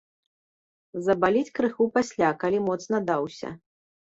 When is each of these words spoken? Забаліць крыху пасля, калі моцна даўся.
Забаліць 1.09 1.53
крыху 1.59 1.83
пасля, 1.99 2.33
калі 2.45 2.63
моцна 2.71 3.05
даўся. 3.11 3.49